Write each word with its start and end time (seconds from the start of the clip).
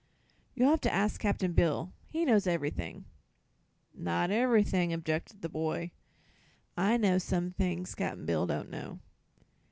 "You'll 0.55 0.71
have 0.71 0.81
to 0.81 0.91
ask 0.91 1.21
Cap'n 1.21 1.53
Bill; 1.53 1.93
he 2.07 2.25
knows 2.25 2.47
ever'thing." 2.47 3.05
"Not 3.93 4.31
ever'thing," 4.31 4.91
objected 4.91 5.43
the 5.43 5.47
boy. 5.47 5.91
"I 6.75 6.97
know 6.97 7.19
some 7.19 7.51
things 7.51 7.93
Cap'n 7.93 8.25
Bill 8.25 8.47
don't 8.47 8.71
know." 8.71 8.97